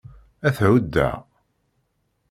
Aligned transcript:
Ad 0.47 0.53
t-huddeɣ. 0.55 1.15